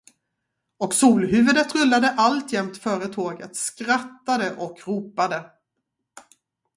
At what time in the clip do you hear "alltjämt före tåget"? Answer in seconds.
2.09-3.55